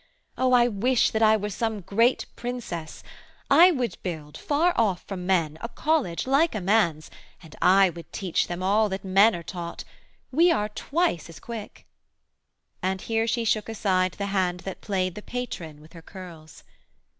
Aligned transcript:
O 0.35 0.53
I 0.53 0.67
wish 0.67 1.11
That 1.11 1.21
I 1.21 1.37
were 1.37 1.51
some 1.51 1.81
great 1.81 2.25
princess, 2.35 3.03
I 3.51 3.69
would 3.69 4.01
build 4.01 4.35
Far 4.35 4.73
off 4.75 5.03
from 5.03 5.27
men 5.27 5.59
a 5.61 5.69
college 5.69 6.25
like 6.25 6.55
a 6.55 6.59
man's, 6.59 7.11
And 7.43 7.55
I 7.61 7.91
would 7.91 8.11
teach 8.11 8.47
them 8.47 8.63
all 8.63 8.89
that 8.89 9.03
men 9.05 9.35
are 9.35 9.43
taught; 9.43 9.83
We 10.31 10.51
are 10.51 10.69
twice 10.69 11.29
as 11.29 11.39
quick!' 11.39 11.85
And 12.81 13.01
here 13.01 13.27
she 13.27 13.45
shook 13.45 13.69
aside 13.69 14.13
The 14.13 14.25
hand 14.33 14.61
that 14.61 14.81
played 14.81 15.13
the 15.13 15.21
patron 15.21 15.79
with 15.81 15.93
her 15.93 16.01
curls. 16.01 16.63